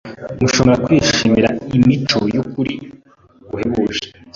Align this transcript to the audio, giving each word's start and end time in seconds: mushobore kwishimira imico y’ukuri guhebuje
mushobore 0.41 0.77
kwishimira 0.85 1.49
imico 1.77 2.19
y’ukuri 2.35 2.75
guhebuje 3.49 4.05